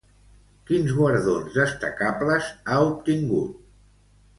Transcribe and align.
Quins 0.69 0.93
guardons 1.01 1.59
destacables 1.59 2.51
ha 2.67 2.83
obtingut? 2.91 3.67